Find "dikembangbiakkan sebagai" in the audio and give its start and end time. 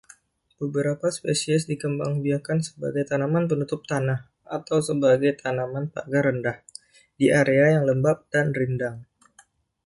1.69-3.03